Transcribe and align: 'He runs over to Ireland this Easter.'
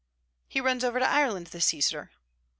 'He 0.47 0.59
runs 0.59 0.83
over 0.83 0.97
to 0.97 1.07
Ireland 1.07 1.45
this 1.51 1.75
Easter.' 1.75 2.09